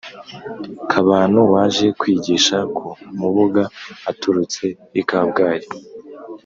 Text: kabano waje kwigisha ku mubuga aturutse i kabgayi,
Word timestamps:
kabano 0.91 1.41
waje 1.53 1.87
kwigisha 1.99 2.57
ku 2.75 2.87
mubuga 3.19 3.63
aturutse 4.11 4.63
i 4.99 5.01
kabgayi, 5.09 5.67